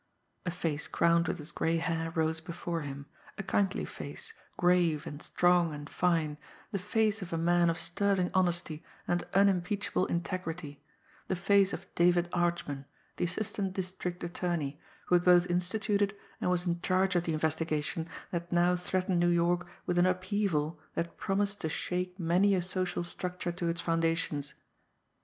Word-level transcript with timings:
A 0.47 0.49
face 0.49 0.87
crowned 0.87 1.27
with 1.27 1.39
its 1.39 1.51
gray 1.51 1.77
hair 1.77 2.09
rose 2.15 2.39
before 2.41 2.81
him, 2.81 3.05
a 3.37 3.43
kindly 3.43 3.85
face, 3.85 4.33
grave 4.57 5.05
and 5.05 5.21
strong 5.21 5.75
and 5.75 5.87
fine, 5.87 6.39
the 6.71 6.79
face 6.79 7.21
of 7.21 7.31
a 7.31 7.37
man 7.37 7.69
of 7.69 7.77
sterling 7.77 8.31
honesty 8.33 8.83
and 9.07 9.23
unimpeachable 9.35 10.07
integrity 10.07 10.83
the 11.27 11.35
face 11.35 11.71
of 11.71 11.85
David 11.93 12.29
Archman, 12.33 12.85
the 13.17 13.25
assistant 13.25 13.73
district 13.73 14.23
attorney, 14.23 14.81
who 15.05 15.13
had 15.13 15.23
both 15.23 15.47
instituted 15.51 16.15
and 16.41 16.49
was 16.49 16.65
in 16.65 16.81
charge 16.81 17.15
of 17.15 17.25
the 17.25 17.33
investigation 17.33 18.07
that 18.31 18.51
now 18.51 18.75
threatened 18.75 19.19
New 19.19 19.29
York 19.29 19.67
with 19.85 19.99
an 19.99 20.07
upheaval 20.07 20.79
that 20.95 21.15
promised 21.17 21.61
to 21.61 21.69
shake 21.69 22.19
many 22.19 22.55
a 22.55 22.63
social 22.63 23.03
structure 23.03 23.51
to 23.51 23.67
its 23.67 23.81
foundations. 23.81 24.55